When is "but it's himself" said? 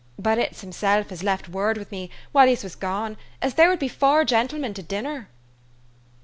0.17-1.11